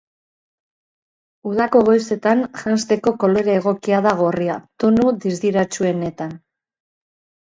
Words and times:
Udako 1.49 1.81
goizetan 1.89 2.41
janzteko 2.63 3.13
kolore 3.25 3.53
egokia 3.59 4.01
da 4.07 4.15
gorria, 4.23 4.57
tonu 4.85 5.15
distiratsuenetan. 5.27 6.35